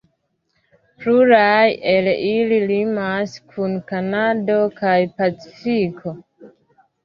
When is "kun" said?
3.53-3.77